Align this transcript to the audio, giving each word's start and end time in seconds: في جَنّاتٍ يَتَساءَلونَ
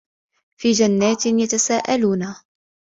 في 0.57 0.71
جَنّاتٍ 0.71 1.25
يَتَساءَلونَ 1.27 2.35